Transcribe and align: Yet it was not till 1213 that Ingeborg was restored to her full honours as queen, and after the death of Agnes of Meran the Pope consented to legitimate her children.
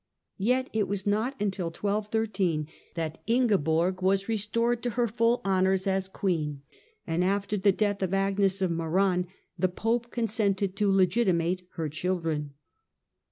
Yet 0.39 0.67
it 0.73 0.87
was 0.87 1.05
not 1.05 1.37
till 1.37 1.67
1213 1.67 2.67
that 2.95 3.21
Ingeborg 3.27 4.01
was 4.01 4.27
restored 4.27 4.81
to 4.81 4.89
her 4.97 5.07
full 5.07 5.41
honours 5.45 5.85
as 5.85 6.09
queen, 6.09 6.63
and 7.05 7.23
after 7.23 7.55
the 7.55 7.71
death 7.71 8.01
of 8.01 8.11
Agnes 8.11 8.63
of 8.63 8.71
Meran 8.71 9.27
the 9.59 9.69
Pope 9.69 10.09
consented 10.09 10.75
to 10.77 10.91
legitimate 10.91 11.67
her 11.73 11.87
children. 11.87 12.55